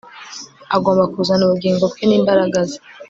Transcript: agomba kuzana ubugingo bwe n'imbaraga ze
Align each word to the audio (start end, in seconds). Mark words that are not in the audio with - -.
agomba 0.75 1.03
kuzana 1.13 1.41
ubugingo 1.45 1.83
bwe 1.91 2.03
n'imbaraga 2.07 2.59
ze 2.69 2.77